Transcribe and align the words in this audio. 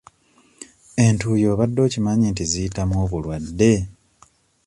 Entuuyo 1.05 1.47
obadde 1.53 1.79
okimanyi 1.87 2.25
nti 2.33 2.43
ziyitamu 2.51 2.95
obulwadde? 3.03 3.71